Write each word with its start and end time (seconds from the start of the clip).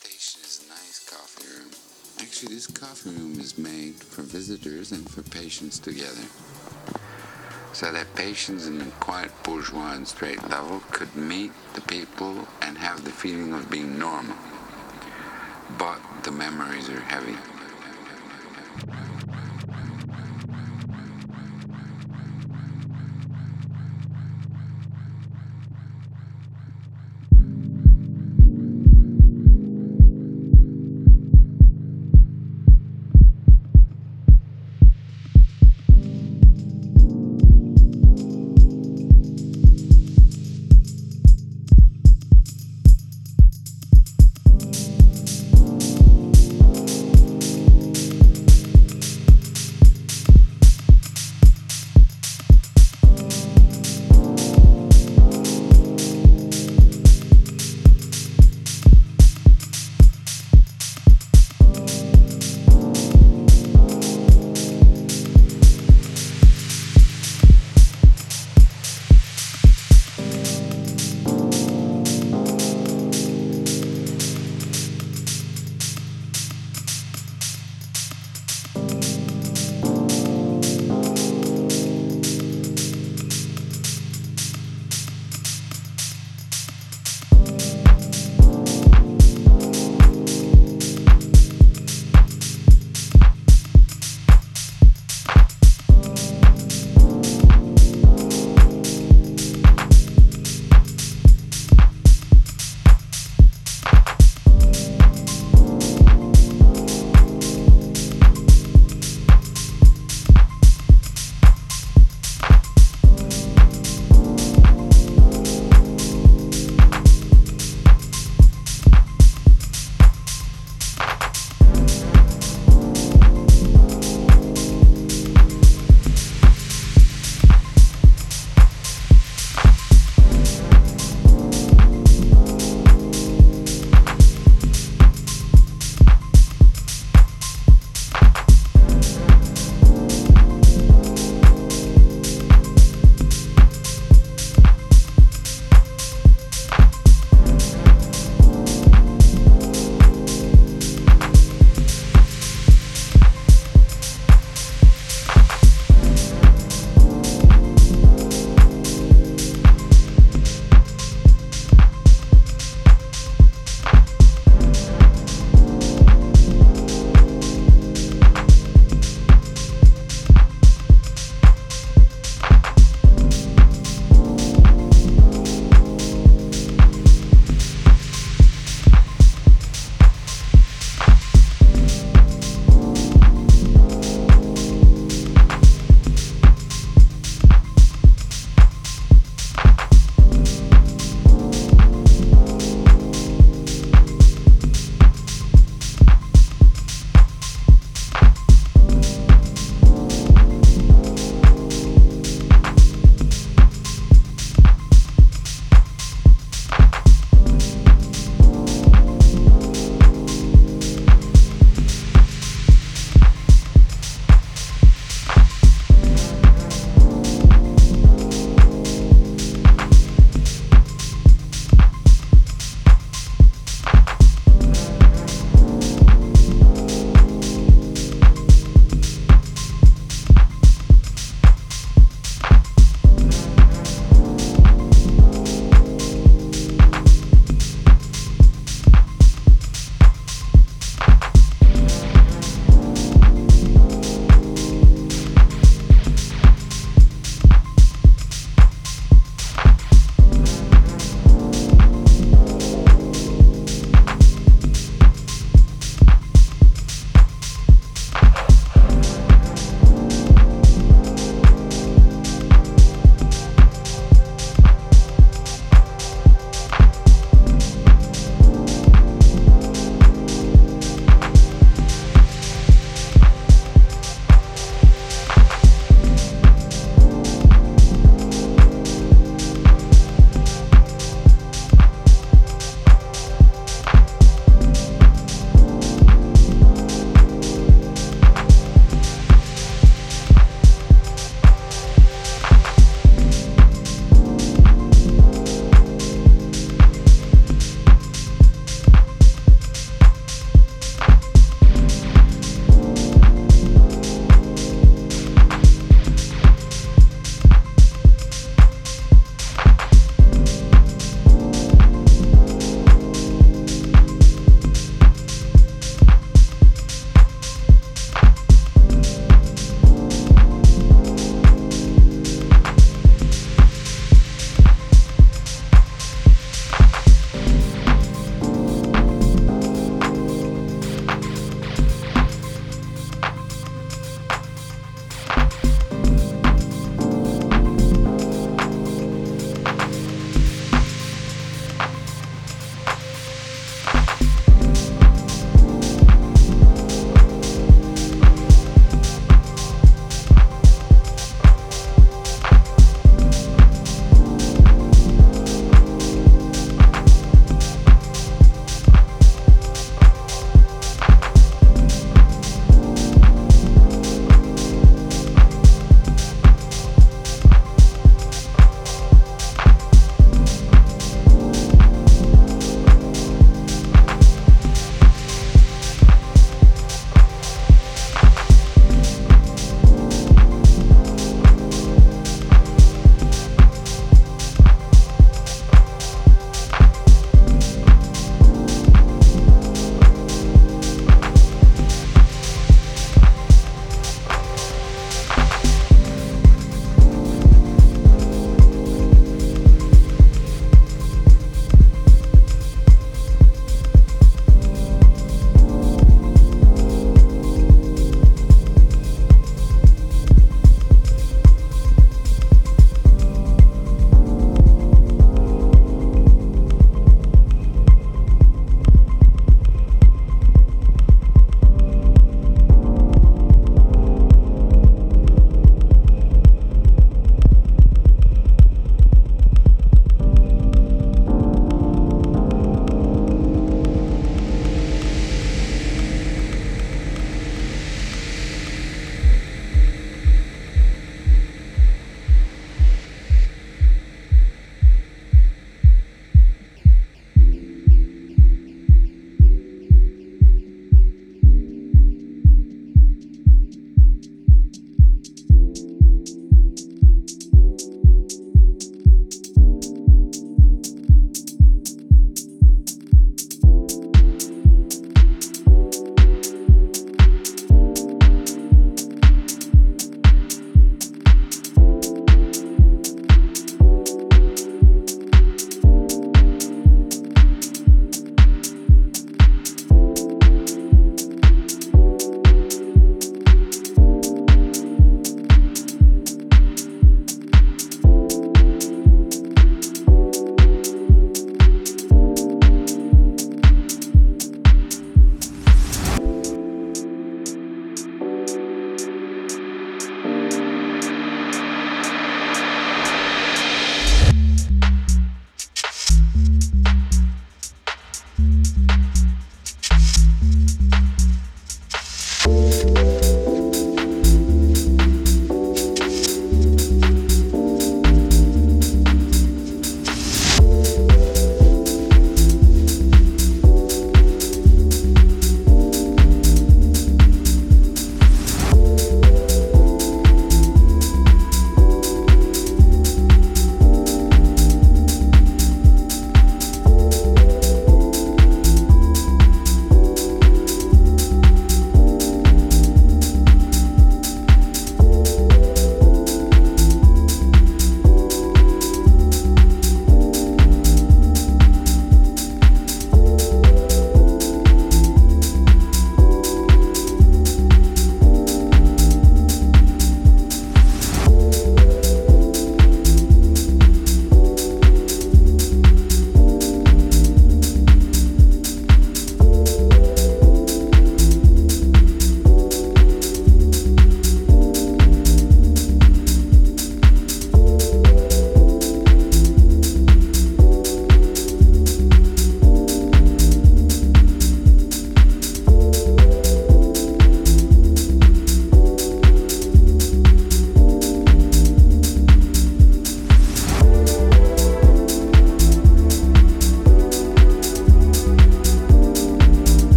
station 0.00 0.40
is 0.44 0.64
a 0.64 0.68
nice 0.68 1.10
coffee 1.10 1.58
room. 1.58 1.70
Actually, 2.20 2.54
this 2.54 2.68
coffee 2.68 3.10
room 3.10 3.40
is 3.40 3.58
made 3.58 3.94
for 3.94 4.22
visitors 4.22 4.92
and 4.92 5.08
for 5.10 5.22
patients 5.22 5.80
together. 5.80 6.22
So 7.72 7.90
that 7.90 8.14
patients 8.14 8.68
in 8.68 8.80
a 8.80 8.84
quiet 9.00 9.32
bourgeois 9.42 9.94
and 9.94 10.06
straight 10.06 10.40
level 10.48 10.82
could 10.92 11.14
meet 11.16 11.50
the 11.74 11.80
people 11.80 12.46
and 12.62 12.78
have 12.78 13.04
the 13.04 13.10
feeling 13.10 13.52
of 13.54 13.68
being 13.70 13.98
normal. 13.98 14.36
But 15.76 15.98
the 16.22 16.30
memories 16.30 16.88
are 16.88 17.00
heavy. 17.00 17.36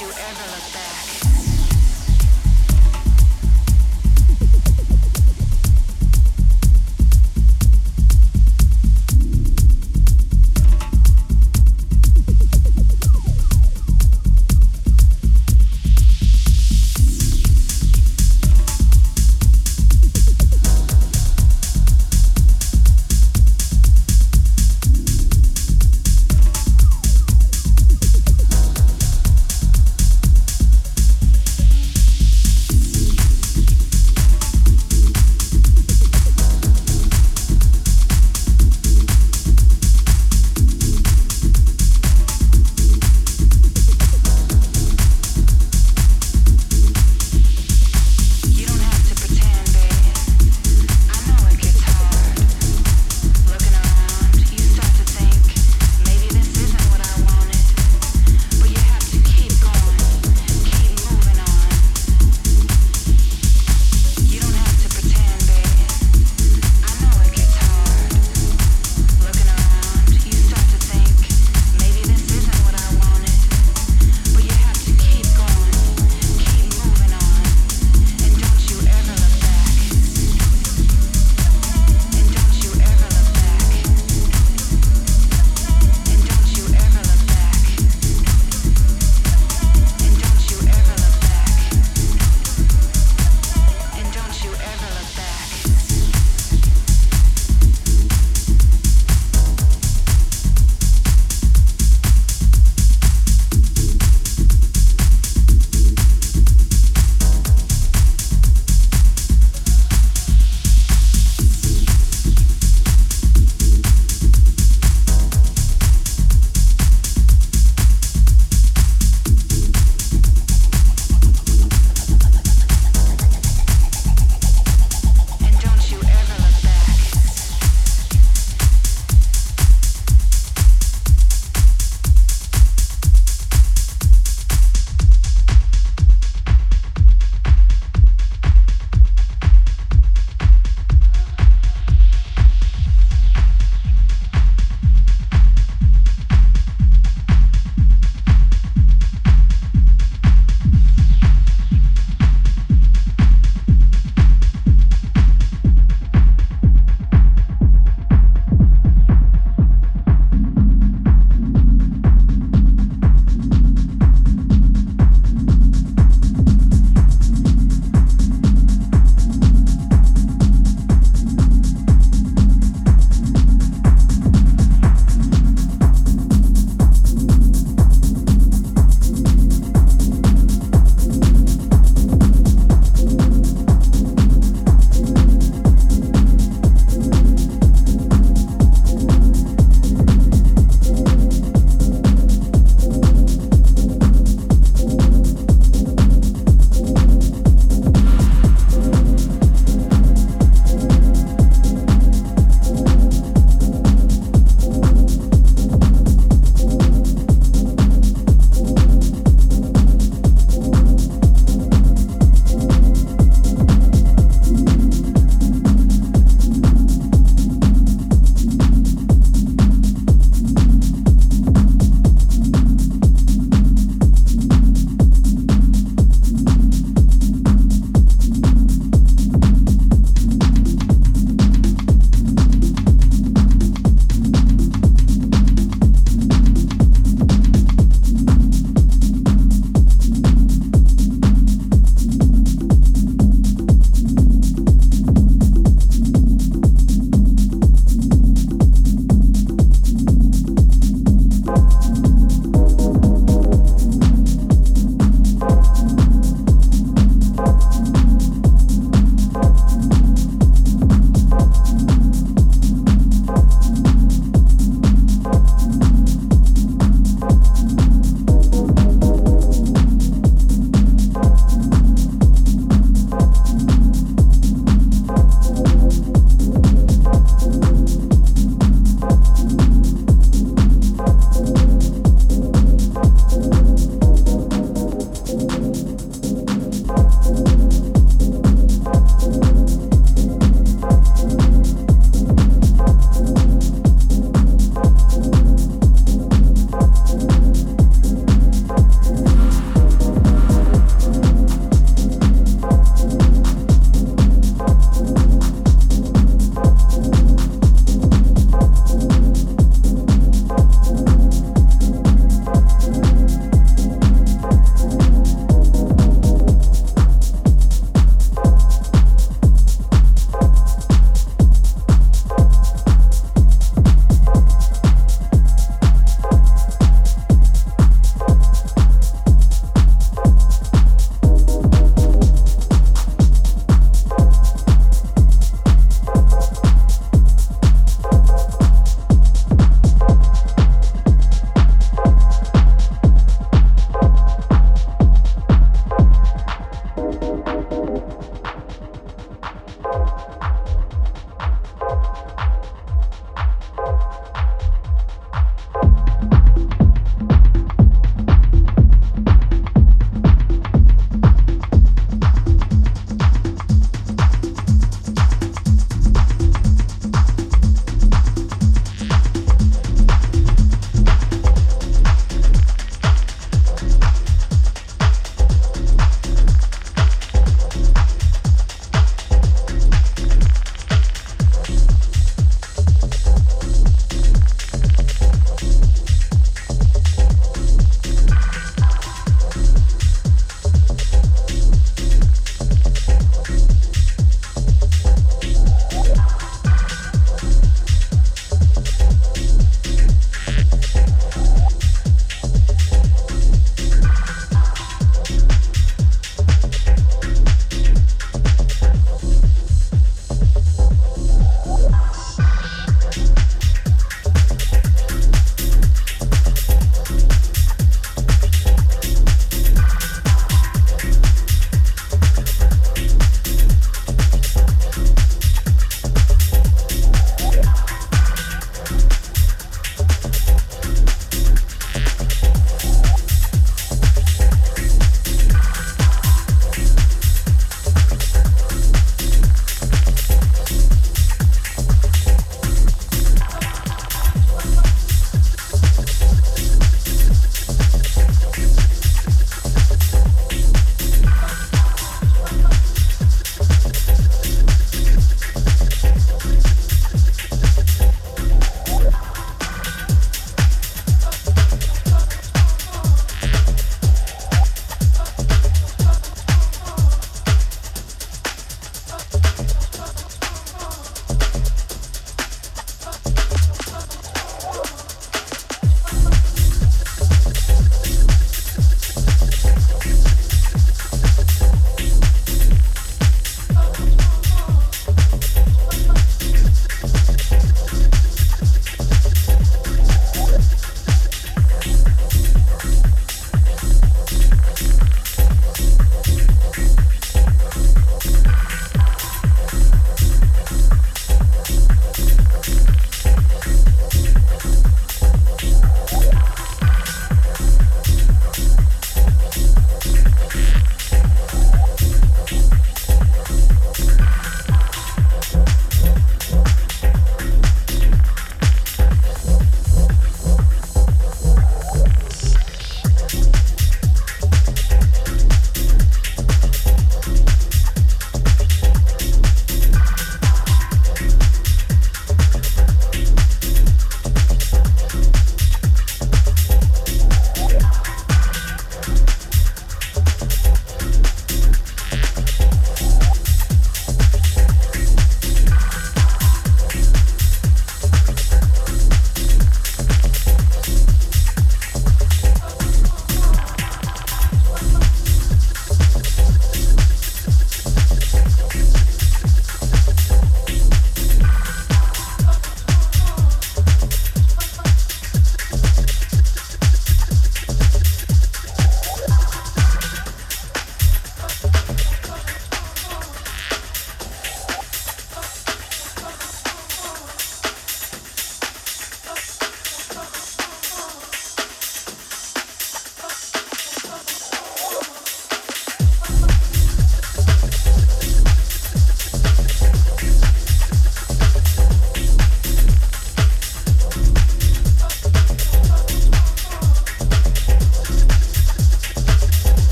you 0.00 0.06
ever 0.06 0.50
look 0.50 0.72
back. 0.72 1.49